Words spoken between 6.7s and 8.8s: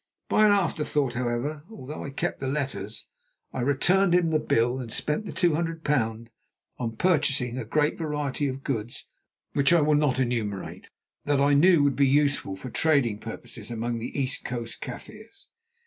in purchasing a great variety of